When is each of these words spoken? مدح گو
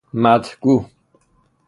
مدح 0.23 0.53
گو 0.61 0.75